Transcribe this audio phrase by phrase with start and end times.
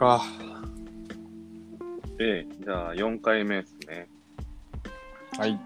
[0.00, 0.22] か。
[2.18, 4.08] ええ、じゃあ4回目ですね。
[5.38, 5.60] はい。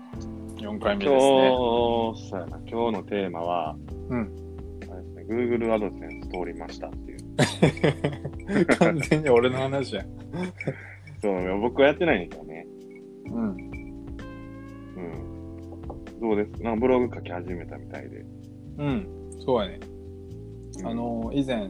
[0.57, 1.51] 4回目今ですね。
[2.17, 3.77] 日、そうやな、今日のテーマは、
[4.11, 4.33] うん。
[4.91, 7.21] あれですね、Google AdSense 通りましたっていう。
[8.79, 10.07] 完全に俺の話やん。
[11.23, 12.67] そう、僕はやってないんだけどね。
[13.27, 13.47] うん。
[13.47, 13.51] う
[15.01, 15.05] ん。
[16.21, 16.51] どうです？
[16.59, 18.25] かなんかブログ書き始めたみたいで。
[18.79, 19.07] うん。
[19.47, 19.79] そうやね。
[19.87, 19.95] うん
[20.87, 21.69] あ、の、以前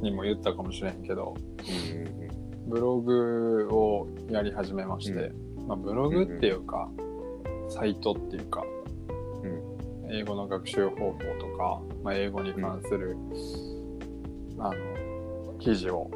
[0.00, 1.34] にも言ったかもしれんけど、
[2.66, 5.32] ブログをやり始めまして、
[5.66, 6.88] まあ、ブログっていうか、
[7.68, 8.64] サイトっていうか、
[10.10, 13.16] 英語の学習方法とか、まあ、英語に関する、
[14.58, 16.10] あの、記事を。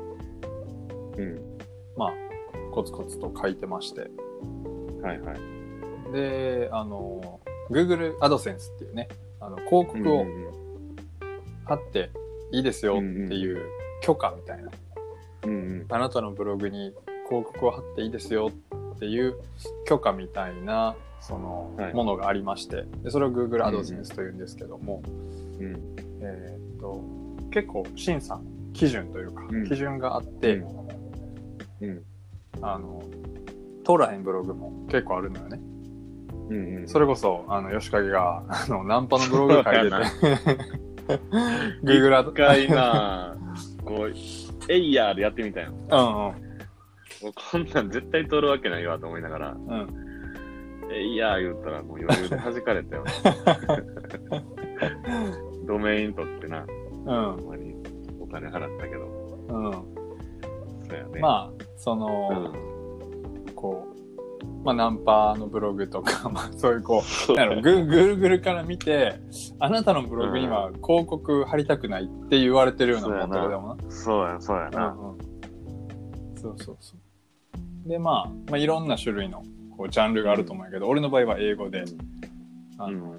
[1.97, 2.13] まあ、
[2.73, 4.11] コツコツと書いてまして、
[5.03, 6.13] はいはい。
[6.13, 9.09] で、あの、Google AdSense っていうね、
[9.41, 10.25] あの、広告を
[11.65, 12.11] 貼って
[12.53, 13.61] いいですよっていう
[14.03, 14.71] 許可みたいな。
[15.45, 15.87] うんうん。
[15.89, 16.93] あなたのブログに
[17.29, 18.51] 広告を貼っていいですよ
[18.95, 19.37] っていう
[19.87, 21.95] 許可みたいな、そのはい。
[21.95, 25.03] ものがありまして、でそれを Google AdSense というんですけども、
[25.59, 25.97] うん。
[26.21, 27.03] えーっと、
[27.51, 28.41] 結構審査、
[28.73, 29.69] 基準というか、うん。
[29.69, 30.63] 基準があって、
[31.81, 32.03] うん。
[32.63, 33.03] あの、
[33.85, 35.61] 通らへんブログも結構あるのよね。
[36.51, 36.89] うんうん。
[36.89, 40.81] それこそ、あの、吉影が、あの、ナンパのブログ書いてて、
[41.83, 43.37] Google アド一回な、
[43.85, 45.73] こう、エイヤーでやってみたよ。
[45.73, 45.77] う
[46.47, 46.51] ん
[47.23, 49.81] もうこんなん絶対通るわけないわと思いながら、うん。
[50.89, 50.93] うん。
[50.93, 53.05] エイヤー言ったらもう余裕で弾かれたよ。
[55.67, 56.67] ドメイン取ってな、うん
[57.05, 57.75] ほんまに
[58.19, 59.05] お金払ったけど、
[59.49, 59.73] うん。
[59.73, 59.85] そ
[60.95, 61.21] うやね。
[61.21, 62.55] まあ、その、
[63.55, 63.90] こう、
[64.65, 69.15] まあ、ナンパのブログとか、 まあ、そういうこう、なんやろ、ググーグルから見て、
[69.59, 74.79] あなたのブログには広告貼りたくないって言われてるようなものとかでもそうや、そうやな。
[74.81, 74.87] な。
[74.93, 75.19] うんうん。
[76.37, 77.89] そうそうそう。
[77.89, 79.43] で、まあ、まあ、いろんな種類の、
[79.77, 81.85] こう、ジャンルがあると思うんやけど、俺の場合は英語で、
[82.79, 83.17] あうの、ん。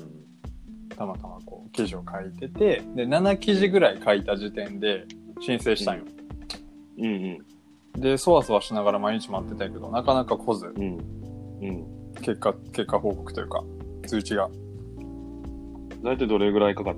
[0.95, 5.05] たまたまこう、記事を書いてて、で、7記事ぐらい書いた時点で
[5.39, 6.03] 申請したんよ。
[6.97, 7.50] うんうん。
[7.97, 10.97] で、そわそわしながら毎日待ってたけど、なかなか来ず、うん。
[11.61, 11.85] うん。
[12.21, 13.63] 結果、結果報告というか、
[14.07, 14.49] 通知が。
[16.03, 16.95] 大体どれぐらいかかっ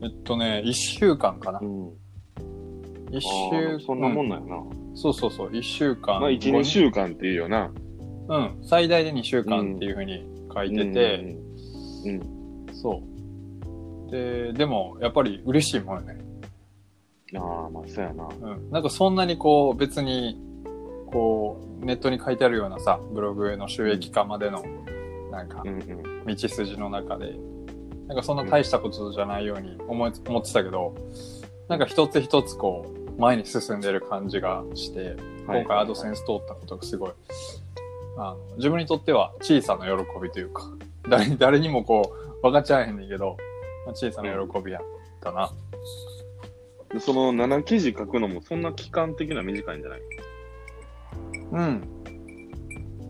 [0.00, 0.06] た？
[0.06, 1.60] えっとね、1週間かな。
[1.60, 1.62] ん。
[3.10, 4.62] 1あ週ーそんなもんうなんやな。
[4.94, 6.20] そうそうそう、1週間。
[6.20, 7.70] まあ、1、2週間っていうよな。
[8.28, 10.24] うん、最大で2週間っていうふうに
[10.54, 11.36] 書いてて、
[12.04, 12.10] うん。
[12.10, 12.74] うん。
[12.74, 13.00] そ
[14.08, 14.10] う。
[14.10, 16.18] で、でも、やっぱり嬉しいもんよね。
[17.34, 18.28] ああ、まあ、そうやな。
[18.28, 18.70] うん。
[18.70, 20.40] なんかそんなにこう、別に、
[21.06, 24.62] こう、ネットに書いてあるようなさ、ブログの収益化までの、
[25.30, 25.62] なんか。
[26.26, 27.34] 道筋の中で、
[28.06, 30.94] なんかそんな大したことじゃないように思い思ってたけど、
[31.68, 37.10] なんか一つ一つこう、前に進んでる感じがして、今回アドセンス通ったことがすごい、
[38.16, 40.62] あの、自分にとっては小さな喜びというか、
[41.08, 43.36] 誰に誰にもこう、分かっちゃえへんねんけど、
[43.84, 44.82] まあ小さな喜びやっ
[45.20, 45.50] たな。
[46.92, 50.00] でその7記事書くのもそんな期間的な短いんじゃない？
[51.52, 51.88] うん。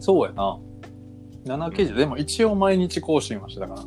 [0.01, 0.59] そうやな。
[1.45, 3.83] 7記事、でも一応毎日更新はしてたかな。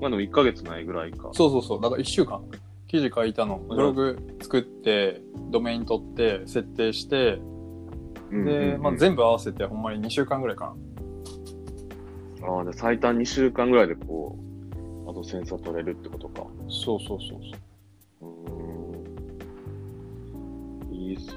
[0.00, 1.30] まあでも1ヶ月ないぐらいか。
[1.32, 1.80] そうそうそう。
[1.80, 2.42] だから1週間。
[2.86, 3.58] 記事書いたの。
[3.58, 5.20] ブログ作って、
[5.50, 7.38] ドメイン取って、設定して、
[8.30, 8.98] うんで、まあ、部。
[8.98, 10.74] 全部合わせてほんまに2週間ぐらいか
[12.42, 14.38] ああ、で最短2週間ぐらいでこ
[15.06, 16.40] う、アドセンスを取れるってことか。
[16.40, 16.46] な。
[16.70, 17.40] そうそうそうそう。
[18.20, 18.28] うー
[20.90, 20.92] ん。
[20.92, 21.34] いいっすね。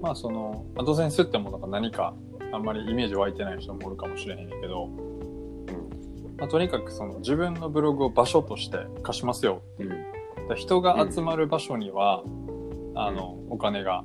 [0.00, 2.14] まあその、アドセンスってものが何か、
[2.52, 4.88] あんまりイメージ湧いてない人もおるかもしれへんけど、
[6.38, 9.90] まあ、とにかくその自分のブログを場所として貸しますよっていう。
[9.90, 12.22] だから人が集まる場所には、
[12.94, 14.04] あの、お金が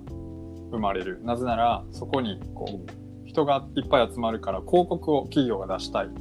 [0.72, 1.22] 生まれる。
[1.24, 6.08] なぜなら、そこに、こう、人がいっぱい集まるから広告を企業が出したい。
[6.08, 6.12] は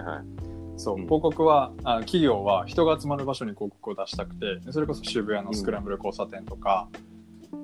[0.00, 0.33] いはい。
[0.76, 6.88] そう、うん広告はあ、企業は人が集まる場所に広告を出したくて、でそれこそ渋谷のスクランブル交差点とか、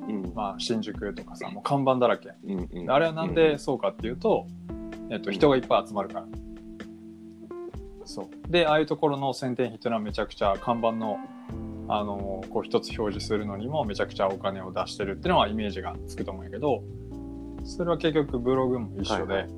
[0.08, 0.32] うん。
[0.34, 2.30] まあ、新宿とかさ、もう看板だらけ。
[2.44, 2.90] うんうん。
[2.90, 4.46] あれはなんでそうかっていうと、
[5.10, 6.26] えっと、人がいっぱい集まるから。
[8.04, 8.52] そう。
[8.52, 11.18] で、ああいうところの宣伝費っていうのはめちゃくちゃ看板の、
[11.88, 16.82] あの、こう一つ表示するのにもめちゃくちゃお金を出してるっていうのはイメージがつくと思うんやけど、
[17.64, 19.48] それは結局ブログも一緒で、はいは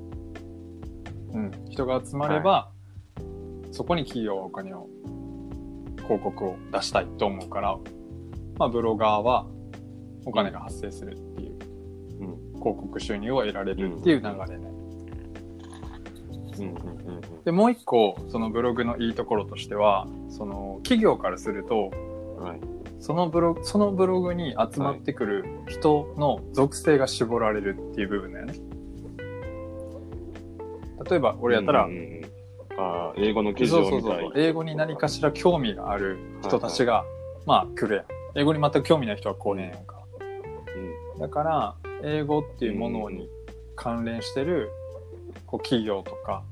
[1.33, 2.69] うん、人が集まれば、
[3.73, 4.87] そこに企業はお金を、
[6.03, 7.77] 広告を出したいと思うから、
[8.59, 9.47] まあ、ブロガーは
[10.25, 11.57] お金が発生するっていう、
[12.19, 14.67] うん広告収入を得られるっていう流れね。
[16.59, 21.91] うんうんうんで、もう一個、そのブログのいいところとしては、その企業からすると、
[22.37, 22.43] うん。
[22.43, 22.59] はい。
[22.99, 28.53] そのブログ、そのブログに集まってくる人の属性が絞られるっていう部分だよね。
[31.09, 32.22] 例えば、俺やったら、うんうんうん
[32.77, 34.01] あー英語の記事そうそう。
[34.01, 37.05] そう英語に何かしら興味がある人たちが、
[37.45, 38.05] まあ来るやん。
[38.35, 40.03] 英語に全く興味ない人は来おへんやんか。
[41.19, 43.29] だから、英語っていうものに
[43.75, 44.71] 関連してる
[45.45, 46.43] こう企業とか、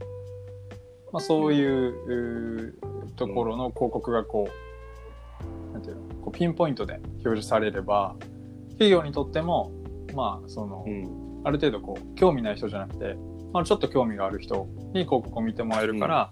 [1.12, 2.76] まあ、そういう
[3.16, 4.48] ところの広告がこ
[5.70, 8.16] う、なんていうの、こうピンポイントで表示されれば、
[8.70, 9.72] 企業にとっても、
[10.16, 11.42] まあ、そのう、ん。
[11.44, 13.18] ある程度こう、興味ない人じゃなくて、
[13.54, 16.32] まあ、ちょっと興味がある人に広告を見てもらえるから、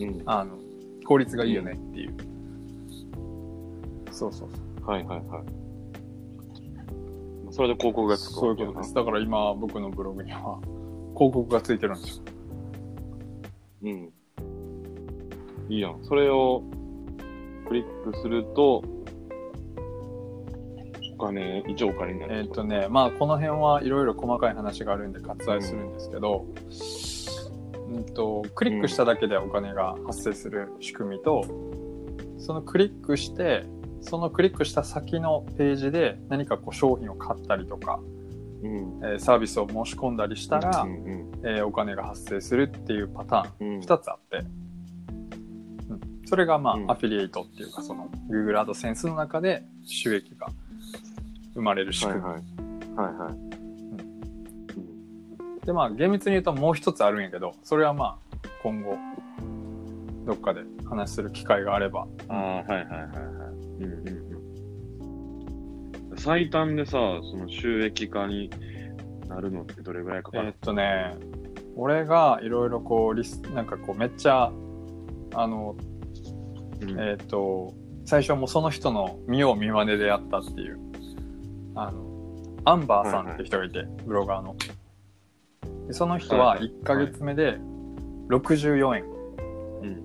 [0.00, 0.22] うん。
[0.26, 0.58] あの、
[1.06, 2.14] 効率がいいよねっていう。
[4.10, 4.90] そうそうそう。
[4.90, 5.44] はいはいはい。
[7.50, 8.94] それで広告がつくそういうことです。
[8.94, 10.58] だから今、僕のブログには
[11.14, 12.24] 広告がついてるんですよ。
[13.82, 14.12] うん。
[15.68, 15.98] いいやん。
[16.02, 16.62] それを
[17.68, 19.03] クリックすると、お
[21.26, 22.36] 金、一応お金になる。
[22.36, 26.46] えーっ、とね、まあ、この辺はいろいろ細かい話があるんで割愛するんですけど、
[27.88, 31.44] うんと、クリックしただけでお金が発生する仕組みと、
[32.38, 33.64] そのクリックして、
[34.00, 38.00] そのクリックした先のページで何かこう商品を買ったりとか、
[38.62, 39.00] うん。
[39.02, 43.80] えーサービスを申し込んだりしたら、うんうんえーお金が発生するっていうパターンうん。
[43.80, 44.38] 2つあって、
[45.88, 50.48] うん、それがまあ、うんアフィリエイトっていうかその Google AdSense の中で収益が
[51.54, 52.42] 生まれる仕組み、はいはい。
[52.96, 53.34] はいはい。
[55.66, 58.98] でまあ厳密に言うともう一つあるんやけどそれはまあ今後
[60.26, 62.92] どっかで話する機会があればああ、はいはいはいはい。
[63.80, 64.08] うんうん
[66.10, 66.18] うん。
[66.18, 68.50] 最短でさ、その収益化に
[69.28, 70.48] なるのってどれぐらいかかる？
[70.48, 71.16] えーっとね
[71.76, 74.52] 俺がいろいろこうリスなんかこうめっちゃ
[75.34, 75.76] あの
[76.80, 77.74] うんえーっと
[78.04, 80.78] 最初はもうその人の見よう見まねでやったっていう
[81.74, 82.14] あの
[82.64, 84.56] アンバーさんって人がいて、ブロガーの。
[85.86, 86.68] でその人ははいはい。
[86.68, 87.58] 1ヶ月目で
[88.28, 89.04] 64円。
[89.82, 90.04] うん。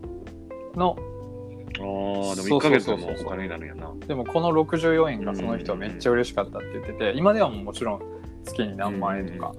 [0.75, 3.93] の、ああ、でも1そうそうヶ月でもお金になるんやな。
[4.07, 8.01] でもこの64円がその人はめっちゃ嬉しかったって言ってて、今ではもうもちろん
[8.43, 9.53] 月に何万円とか、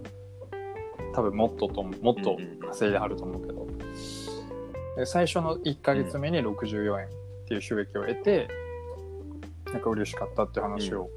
[1.15, 2.37] 多分もっとともっと
[2.69, 3.67] 稼いではると思うけど、
[4.97, 7.11] で最初の1ヶ月目に64円っ
[7.49, 8.49] ていう収益を得て、
[9.73, 11.09] なんか嬉しかったって話を、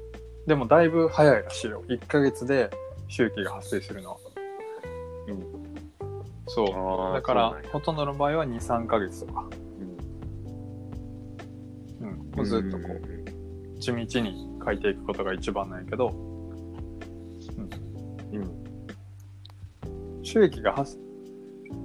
[0.46, 1.82] でもだいぶ早いらしいよ。
[1.88, 2.70] 1ヶ月で
[3.08, 4.10] 収益が発生するの。
[4.10, 4.18] は、
[5.28, 5.42] うん。
[6.46, 7.14] そう。
[7.14, 9.46] だからほとんどの場合は23ヶ月とか、
[12.00, 12.84] うん、もうずっとこ
[13.76, 17.70] う、地道に書いていくことが一番なんやけど、うん。
[18.36, 18.64] うん。
[20.22, 20.98] 収益が発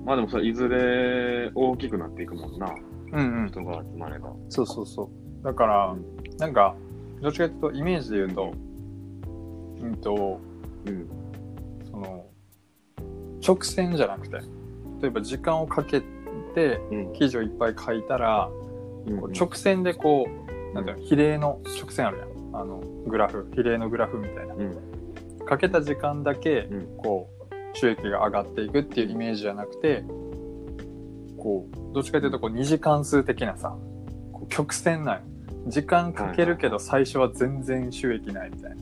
[0.05, 2.73] まあでもそれいずれ大きくなっていくもんな。
[3.13, 3.47] うんうん。
[3.47, 4.33] 人が集まれば。
[4.49, 5.09] そうそうそ
[5.41, 5.43] う。
[5.45, 5.95] だから、
[6.37, 6.75] なんか
[7.21, 8.53] どっちかというとイメージで言うと
[9.81, 10.39] うんと
[10.85, 11.09] うん。
[11.89, 12.25] その
[13.45, 14.37] 直線じゃなくて
[15.01, 16.01] 例えば時間をかけ
[16.55, 17.13] てうん。
[17.13, 18.59] 記事をいっぱい書いたら、うん
[19.33, 25.45] 直線でこうなんていうの比例の直線あるやんあのグラフ比例のグラフみたいなうん。
[25.45, 30.03] かけた時間だけうんこう収益が上がっていくっていうイメージじゃなくて
[31.37, 33.75] こうどっちかというとこう二次関数的なさ
[34.33, 35.21] こう曲線なんよ
[35.67, 38.77] 時間かけるけど最初は全然収益ないみたいな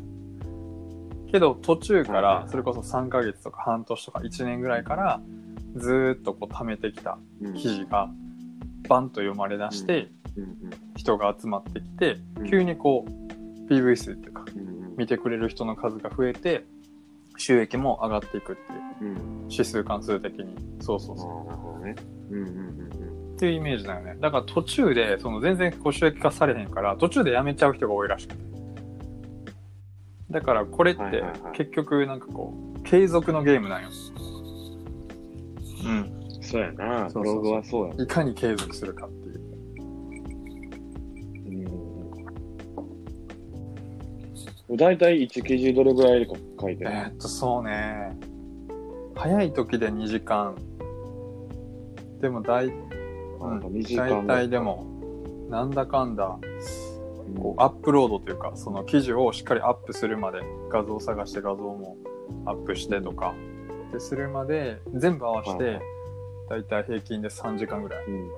[1.32, 5.22] けど途中からそれこそ3ヶ月とか半年とか1年ぐらいから
[5.76, 7.54] ずーっとこう貯めてきたうん。
[7.54, 8.10] 記事が
[8.88, 10.56] バンと読まれ出してうん。
[10.96, 14.46] 人が集まってきてうん急にこう PV 数っていうか。
[14.98, 16.66] 見てくれる人の数が増えて
[17.38, 19.48] 収益も上がっていくっていううん。
[19.48, 21.96] 指数関数的にそうそうそなるほどね。
[22.32, 22.97] うんうんうんう
[23.38, 24.16] っていうイメージだよね。
[24.20, 28.44] だから途中でその全然こう収益化されへんから途中でやめちゃう人が多いらしくて。
[30.32, 33.90] だからこれって結局なんかこう継続のゲームなんよ。
[35.84, 35.90] うん。
[35.90, 35.94] う
[36.40, 36.42] ん。
[36.42, 37.10] そうやな。
[37.12, 37.42] そうそうそう。
[37.42, 38.04] ブログはそうやな。
[38.04, 39.40] いかに継続するかっていう。
[44.70, 44.78] うん。
[44.78, 46.28] だいたい1記事どれぐらいで
[46.60, 46.90] 書いてる。
[46.90, 48.18] えーっとそうね。
[49.16, 50.56] 早い時で2時間。
[52.20, 52.74] でも大
[53.40, 54.86] なんか2時大間体でも
[55.50, 56.38] なんだかんだ
[57.28, 57.36] うん。
[57.36, 61.98] こうアップロードというかその記事をしっかりアップするまで画像を探して画像も
[62.46, 63.34] アップしてとか
[63.92, 65.82] でするまで全部合わせはいて
[66.50, 68.06] 大体平均で3時間ぐらい。
[68.06, 68.30] うん。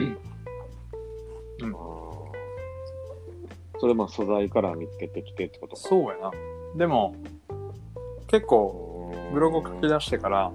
[0.00, 1.74] うん。
[3.80, 5.82] それまあ素材から見つけてきてってことか。
[5.82, 6.30] そうやな。
[6.76, 7.14] でも
[8.26, 10.50] 結構ブログを書き出してから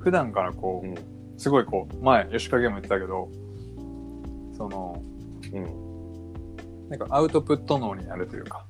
[0.00, 1.15] 普段からこうん。
[1.36, 3.28] うすごいこう前吉影も言ってたけど
[4.56, 5.02] その
[5.52, 6.88] うん。
[6.88, 8.64] なんかアウトプット脳になるというか。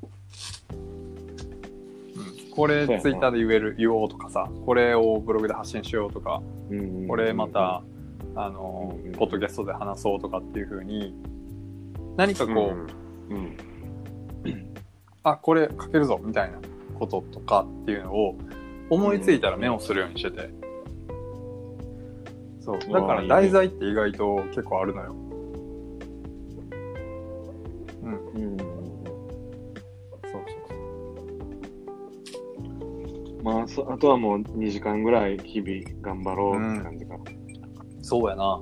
[0.71, 2.51] うん。
[2.51, 7.83] これツイッターで言える、言おうとかさ、これをブログで発信しようとか、うんこれまた、
[8.35, 11.15] あのうん、ポッドキャストで話そうとかっていう風に、
[12.17, 12.53] 何かこ
[13.31, 13.57] う、うん、うん
[15.23, 16.59] あ、これ書けるぞみたいな
[16.99, 18.39] こととかっていうのを
[18.91, 20.66] 思いついたらメモするようにしてて。
[22.67, 22.79] そう。
[22.93, 25.15] だから題材って意外と結構あるのよ。
[28.03, 28.13] うん。
[28.13, 28.67] うんそう
[30.31, 30.39] そ
[33.39, 37.25] うまあそ、あとはもう2時間ぐらい日々頑張ろうって感じかな。
[37.25, 38.21] そう。
[38.21, 38.61] そうやな。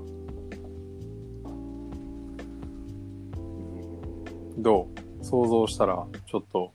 [4.59, 4.89] ど
[5.21, 5.25] う？
[5.25, 6.71] 想像したらちょっと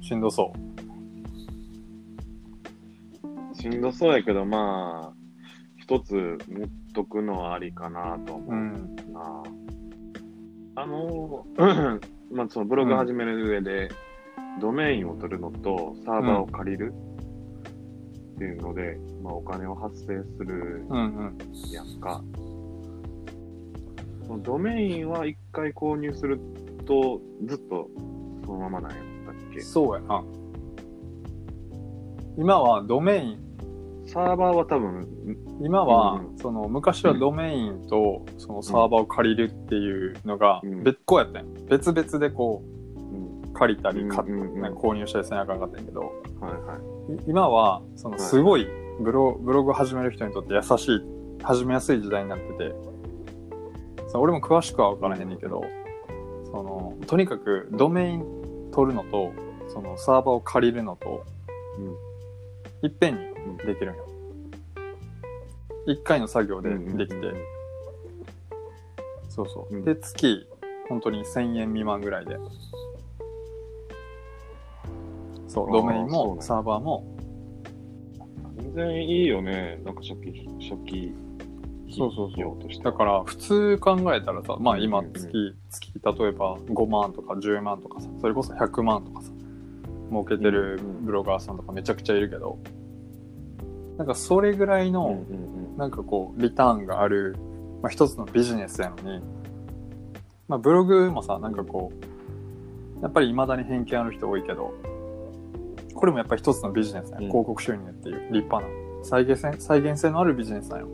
[0.00, 0.52] しんどそ
[3.52, 5.19] しんどそうやけど、まあ、
[5.90, 8.36] 一つ持っとくのはありかなとう。
[8.36, 8.52] 思う。
[8.52, 9.42] うんな。
[10.76, 11.44] あの、
[12.30, 13.88] まあ、そのブログ始める上で、
[14.60, 16.94] ドメインを取るのとサーバーを借りる
[18.36, 21.38] っていうので、まあ、お金を発生するうんうん。
[21.72, 22.22] やんか。
[24.28, 26.38] そのドメインは一回購入する
[26.86, 27.90] と、ずっと
[28.44, 29.60] そのままなんやったっけ？
[29.60, 30.22] そうやな。
[32.38, 33.38] 今はドメイン、
[34.06, 35.08] サーバーは多分、
[35.60, 36.38] 今は、うん。
[36.38, 40.82] その昔はドメインとそのサーバーを借りるっていうのがうん。
[40.82, 46.78] 別個やったんや別々でこうん、う借りたり購入したりせなあかんかったんやけど、はいは
[47.10, 47.14] い。
[47.14, 48.20] い今はそのはい。
[48.20, 48.66] すごい
[49.00, 51.00] ブロブログを始める人にとって優しい
[51.42, 52.90] 始めやすい時代になってて。
[54.18, 55.64] 俺も詳しくは分からへんねんけど
[56.46, 59.32] そのとにかくドメイン取るのと
[59.68, 61.24] そのサーバーを借りるのと、
[62.82, 64.09] いっぺんにできるんよ。
[65.86, 67.32] 一回の作業でできて、
[69.28, 69.74] そうそう。
[69.74, 69.84] うん。
[69.84, 70.46] で、月、
[70.88, 72.36] 本当に1000円未満ぐらいで。
[75.48, 77.04] そう、ドメインもサーバーも、
[78.56, 79.80] 全然いいよね。
[79.84, 81.12] なんか初期、初期
[81.92, 82.84] そうそうそう。
[82.84, 89.30] だから普通考えたらさ、まあ今うんうん月、月、例えば5万とか10万とかさ、それこそ100万とかさ、
[90.10, 92.58] 儲けてるうんうんブロガーさんとかめちゃくちゃいるけど、
[93.98, 97.36] なんかそれぐらいうんの、うんなんかこう、リターンがある、
[97.80, 99.22] まあ、一つのビジネスやのに、
[100.46, 101.90] まあ、ブログもさ、なんかこ
[103.00, 104.74] う、やっぱり未だに偏見ある人多いけど、
[105.94, 108.66] これもやっぱり一つのビジネスや、うん広告収入っていう立派な、
[109.02, 110.88] 再現性、再現性のあるビジネスなんよ。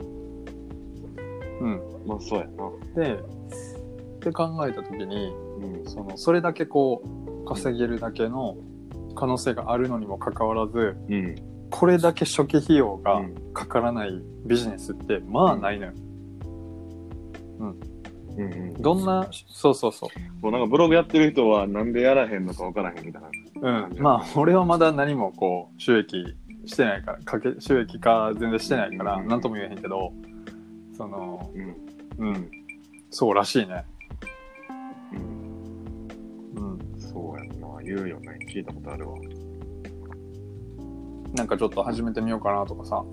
[1.59, 1.71] うん。
[1.71, 2.07] うん。
[2.07, 2.47] まあそうや
[2.95, 3.03] な。
[3.03, 5.85] で、って考えたときに、うん。
[5.85, 7.03] その、それだけこ
[7.43, 8.55] う、稼げるだけの
[9.15, 11.56] 可能性があるのにもかかわらず、うん。
[11.69, 15.93] これだけ初期費用がうんかからないビジネスって、まあないのよ。
[17.59, 17.79] うん
[18.37, 18.73] うん。
[18.81, 20.43] どんな、そうそうそう。
[20.43, 23.85] もうなんかブログやってる人はなんでやらへんのかわからへんみたいな。
[23.87, 23.97] うん。
[23.99, 30.13] まあ、俺はまだ何もこう、収益してないから、かけ、収益化全然してないから、うんなんとも言えへんけど、
[30.95, 31.51] その、
[32.19, 32.27] うん。
[32.27, 32.51] うん。
[33.09, 33.83] そうらしいね。
[36.55, 36.73] うん。
[36.73, 36.99] うん。
[36.99, 37.67] そうやんな。
[37.83, 38.37] 言うよね。
[38.47, 39.17] 聞いたことあるわ。
[41.33, 43.03] なんかちょっと始めてみようかなとかさ、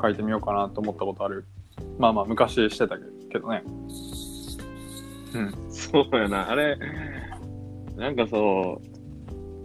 [0.00, 1.46] 書いてみようかなと思ったことある。
[1.98, 2.96] まあまあ、昔してた
[3.30, 3.62] けどね。
[5.34, 5.54] うん。
[5.70, 6.50] そうやな。
[6.50, 6.78] あれ、
[7.96, 8.80] なんかそ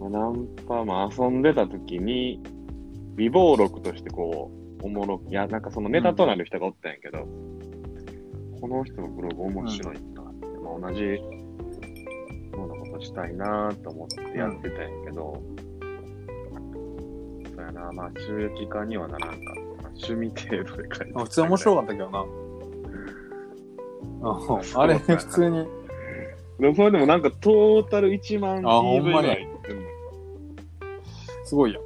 [0.00, 2.42] まあナンパも遊んでた時に、
[3.16, 4.50] 微暴録としてこ
[4.82, 7.26] う、おもろ、いや、なんかそのネタとなる人がおったんやけど、
[8.60, 11.18] この人のブログ面白いなって、まあ同じよ
[12.54, 15.69] うなことしたいなと思ってやってたんやけど、そう
[17.74, 19.88] やな、まあ収益化にはならんかったな。
[19.90, 22.24] 趣味程度で書いて普通面白かったけどな。
[24.22, 25.66] あ あれ、普通に、
[26.58, 29.82] でもでもなんかトータル1万 PV ぐらいいってんの。
[31.44, 31.82] すごいやん。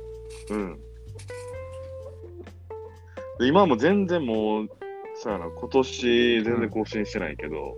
[0.50, 0.78] うん。
[3.38, 4.68] で今も全然もう、
[5.16, 7.76] さやな、今年全然更新してないけど、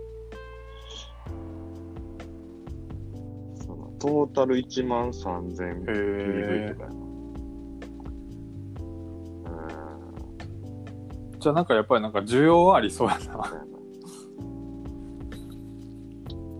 [3.55, 7.06] そのトータル1万3000 PV とかやな。
[11.39, 13.67] じゃあなんかやっぱりなんか需要はありそうやな。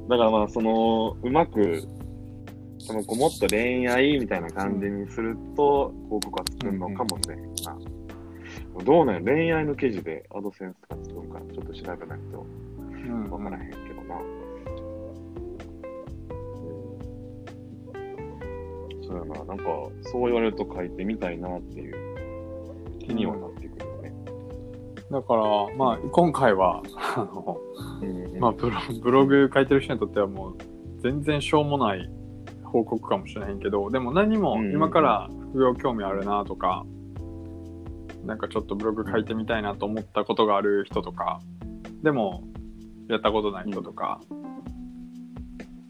[0.10, 1.84] だからまあ、その、うまく、
[2.79, 7.77] その子もっと恋愛みたいな感じにすると、広告は作るのかもしれへんな。
[8.86, 12.46] どうなんや恋愛の記事でアドセンスとか作るから、ちょっと調べないと
[13.07, 14.15] うんわからへんけどな。
[14.15, 14.19] う
[19.00, 19.63] ん、そうやな、なんか、
[20.03, 21.96] そう言われると書いてみたいなっていう
[23.00, 23.46] 気にはな。
[25.11, 25.43] だから、
[25.77, 26.83] まあ、今回は、
[27.15, 27.57] あの、
[28.39, 30.57] まあブロ、ブログ書いてる人にとってはもう、
[31.01, 32.09] 全然しょうもない
[32.63, 36.85] 報告かもしれへんけど、でも何も今から副業興味あるなとか、
[38.25, 41.39] なんかちょっとブログ書いてみたいなと思ったことがある人とか、
[42.03, 42.43] でも
[43.07, 44.19] やったことない人とか、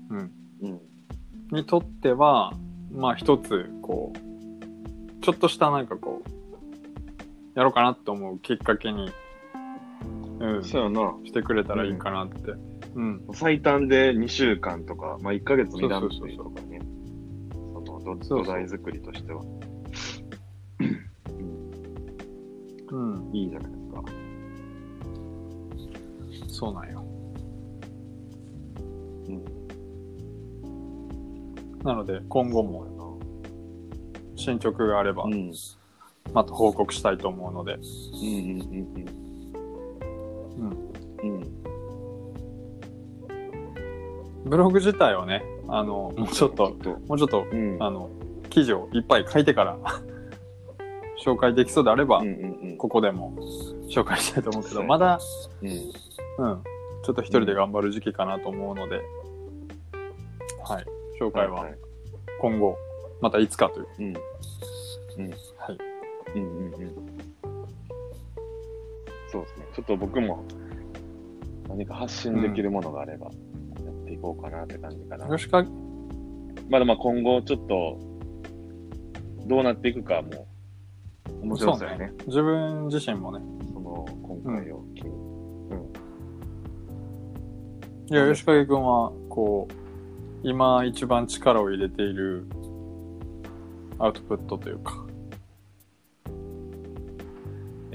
[0.10, 0.32] うん、
[0.62, 0.82] うん。
[1.52, 2.54] にとっては、
[2.92, 6.30] まあ一つ、こう、ちょっとしたなんかこう、
[7.58, 9.12] やろうかなと思うきっかけに、
[10.40, 11.16] うん、しそうやな。
[11.34, 12.52] てくれたらいいかなって。
[12.94, 13.26] うん。
[13.34, 16.80] 最短で2週間とか、まあ1ヶ月になるそうとかね。
[17.52, 19.42] その土そうそう土台作りとしては。
[22.92, 23.30] うん。
[23.34, 24.04] いいじゃないですか。
[26.54, 27.04] そうなんよ。
[29.30, 29.44] うん。
[31.84, 32.86] なので、今後も
[34.36, 35.52] 進捗があればう、ん。
[36.34, 39.28] また報告したいと思うので、うんうんうんうん。
[41.24, 41.40] うん。
[41.40, 41.58] うん。
[44.46, 47.78] ブログ自体はね、あの、もうちょっと、と、もうちょっと、うん。
[47.82, 48.10] あの、
[48.50, 49.78] 記事をいっぱい書いてから、
[51.26, 52.78] 紹介できそうであれば、うんうんうん。
[52.78, 53.34] ここでも
[53.90, 55.20] 紹介したいと思うけど、まだ、
[55.62, 55.70] うん。
[55.70, 56.64] うん、
[57.04, 59.02] ちょっと一人で頑張る時期かなと思うので、
[60.64, 60.86] はい、
[61.20, 61.66] 紹介は
[62.40, 62.78] 今後、
[63.22, 63.88] またいつかという。
[64.00, 64.14] うん。
[65.24, 65.34] はい。
[66.36, 67.08] うんうんうん。
[69.32, 69.66] そうですね。
[69.76, 70.44] ちょっと僕も
[71.70, 73.32] 何か発信できるものがあれば、や
[73.92, 75.28] っていこうかなって感じかな。
[75.38, 75.66] 吉川、
[76.70, 78.00] まだまあ今後ちょっと、
[79.46, 80.48] どうなっていくかも、
[81.42, 82.12] 面白そうやね。
[82.26, 83.44] 自分自身もね、
[83.74, 85.28] その、今回を機に。
[88.10, 89.74] いや、吉影くんは、こう、
[90.44, 92.48] 今一番力を入れている
[94.00, 95.07] アウトプットというか、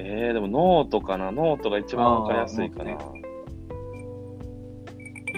[0.05, 1.31] えー、でもノートかな？
[1.31, 2.91] ノートが一番わかりやすいかな。
[2.93, 2.99] あう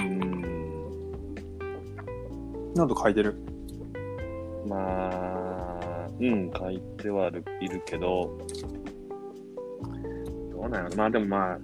[0.01, 0.41] ーん。
[2.75, 3.35] なんと書いてる？
[4.67, 8.39] まあ、うん、書いてはるいるけど、
[10.51, 10.97] どうなんやろ？
[10.97, 11.59] まあでもまあ、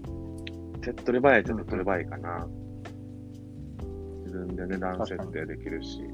[0.82, 2.46] 手っ取り早いっちゃ手っ取り早いかな。
[4.26, 6.02] 自分で値段設定できるし。
[6.02, 6.10] うん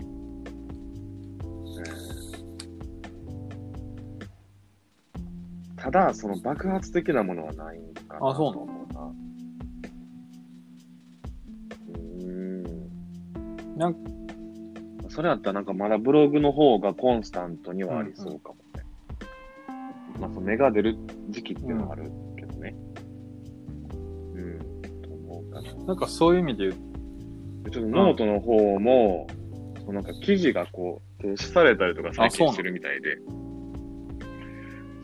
[5.86, 8.28] ただ、その爆発的なものはないんかな。
[8.28, 8.62] あそうなの？
[8.62, 9.00] 思うな。
[11.94, 13.78] うーん。
[13.78, 13.96] なん
[15.08, 18.82] それやったらなんかまだブログの方がコンスタントにはありそうかもね。
[20.18, 20.96] まあ、その芽が出る
[21.30, 22.74] 時期っていうのはあるけどね。
[24.34, 24.58] うん、
[25.02, 25.72] と思うかな。
[25.84, 26.80] なんかそういう意味で言う
[27.62, 29.28] でちょっとノートの方も、
[29.78, 33.18] そのなんか記事がこう、停止されたりとか最近してるみたいで。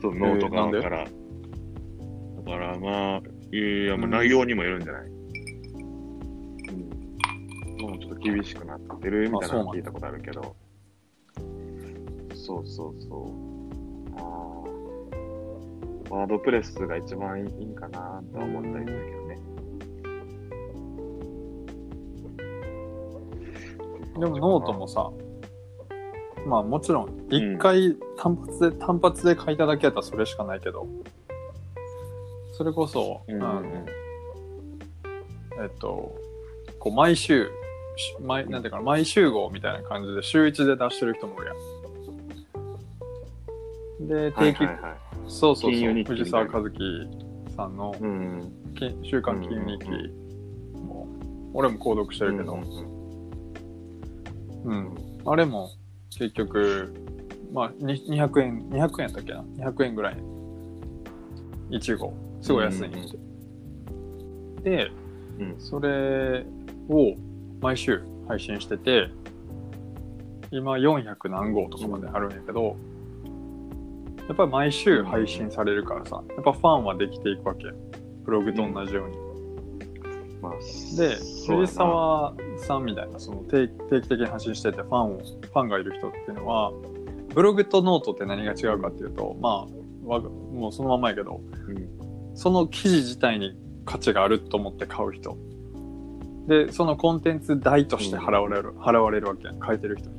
[0.03, 1.05] そう、ノート側から。
[1.05, 1.11] だ
[2.43, 3.21] からまあ、
[3.55, 5.07] いや、まあ内容にもよるんじゃない、う
[7.85, 10.57] ん、もうちょっと厳しくなってるみたいなの聞いたことあるけど。
[12.35, 13.29] そうそうそう。
[14.17, 14.21] あ
[16.11, 16.13] あ。
[16.13, 19.39] ワードプレスが一番いいかなとは思ったりするけどね。
[24.19, 25.09] でもノートもさ、
[26.45, 30.87] まあもちろん、一回単発で、単発で書いただけやったらそれしかないけど、
[32.53, 33.63] それこそ、うんうんあの
[35.61, 36.15] えっと、
[36.79, 37.49] こう毎週、
[37.95, 41.57] し毎、なんていうかな、毎週号みたいな感じで週一で出してる人もいるやん。
[44.07, 44.95] で、定期、はいはいはい。
[45.27, 46.79] そうそうそう、藤沢和樹
[47.55, 48.51] さんのうん。
[48.75, 49.91] き週刊金融日記
[50.75, 51.07] うんも、
[51.53, 52.93] 俺も購読してるけど、うん
[54.65, 54.95] うん。
[55.25, 55.69] あれも、
[56.19, 56.93] 結局、
[57.51, 60.17] まあ、に200円、200円やったっけな ?200 円ぐらい。
[61.71, 62.13] 1号。
[62.41, 63.19] すごい安いんですよ。
[64.63, 64.91] で、
[65.39, 66.45] うんそれ
[66.89, 67.15] を
[67.61, 69.09] 毎週配信してて、
[70.51, 72.75] 今400何号とかまであるんやけど、
[74.27, 77.65] やっぱり毎週配信されるからさ、やっぱファンはできていくわけ。
[78.23, 79.17] ブログと同じように。
[80.41, 80.53] まあ、
[80.97, 86.71] で、そうやな藤沢さんみたいな、その定定期的に発信してて、ファンを、ファンがいる人っていうのは、
[87.33, 89.67] ブログとノートって何が違うかっていうと、ま
[90.05, 92.03] あ、わもうそのままやけど、うん
[92.35, 95.37] その記事自体に価値があると思って買う人。
[96.47, 100.15] で、そのコンテンツ代として払われる、払われるわけやん、書いてる人に。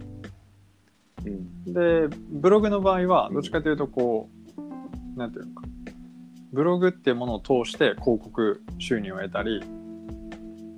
[1.66, 1.72] うん。
[1.72, 5.66] で、ブログの場合は、どっちかというと、こう、なんていうのか、
[6.52, 9.62] ブログっていうものを通して広告収入を得たり、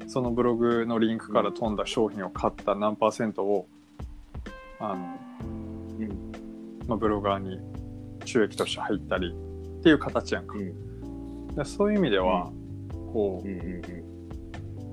[0.06, 3.66] そのブログのリンクから飛んだ商品を買った何パーセントを、
[4.78, 5.18] あの、
[5.98, 6.32] うん。
[6.86, 7.60] まあ、ブロガーに
[8.24, 9.34] 収益として入ったり
[9.80, 10.56] っていう形やんか。
[10.56, 11.46] うん。
[11.54, 12.50] でそういう意味では、
[13.12, 13.50] こうん。
[13.50, 13.58] うん。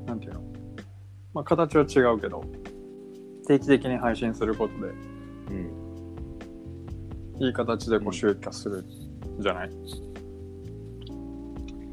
[0.04, 0.41] う、なんていうの、
[1.34, 2.43] まあ、形は違うけど、
[3.47, 4.93] 定期的に配信することで、
[7.39, 7.45] うん。
[7.45, 8.86] いい形でこううん収益化するん
[9.41, 9.69] じゃない？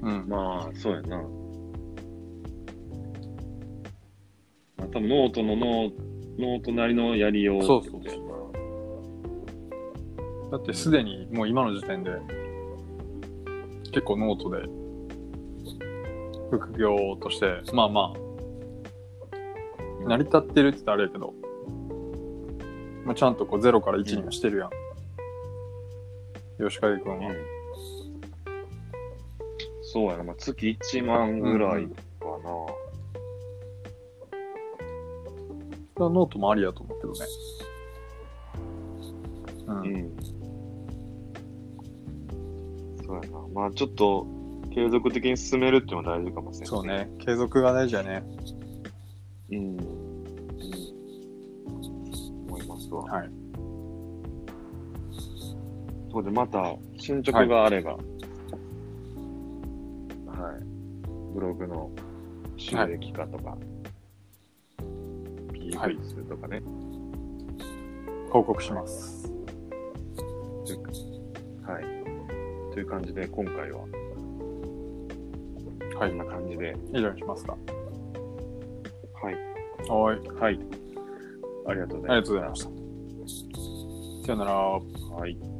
[0.03, 0.25] うん。
[0.29, 1.23] まあ、そうやな。
[4.92, 5.92] 多分ノートのノー
[6.38, 8.22] ノートなりのやりようそうってことやな。
[10.53, 12.11] だってすでにもう今の時点で、
[13.92, 14.62] 結構ノートで、
[16.50, 21.35] 副業として、まあまあ、成り立ってるって言ったらあれやけど、
[23.05, 24.70] まあ、ちゃんとこう0から1にはしてるやん。
[26.68, 27.33] 吉影くんは。
[29.83, 30.24] そうやな。
[30.24, 31.90] まあ、月1万ぐらいか
[32.44, 32.89] な。
[36.09, 37.19] ノートもありやと思うけどね。
[39.67, 39.73] う。
[39.73, 40.11] うんん。
[43.05, 43.39] そうやな。
[43.53, 44.27] まあ、ちょっと、
[44.73, 46.69] 継続的に進めるっていうのは大事かもしれない。
[46.69, 46.87] そう。
[46.87, 47.11] ね。
[47.19, 48.23] 継続が大事やね。
[49.51, 49.57] うん。
[49.57, 49.79] うん。
[52.49, 53.03] 思いますわ。
[53.03, 53.31] はい。
[56.13, 58.03] そうで、また、進捗があれば、はい。
[61.35, 61.91] ブログの
[62.57, 63.70] 収益化とか、はい
[65.88, 66.62] PV 数とかね、
[68.31, 69.33] 報告します。
[71.62, 71.85] はい。
[72.73, 73.81] という感じで、今回は、
[75.99, 76.19] はいこん。
[76.19, 77.57] な感じで、以上にしますか。
[79.23, 79.35] はい。
[79.88, 80.29] はい。
[80.40, 80.61] はい。
[81.66, 84.27] ありがとうごありざいまがとうございました。
[84.27, 84.81] さよなら。
[84.81, 85.12] す。
[85.12, 85.60] はい。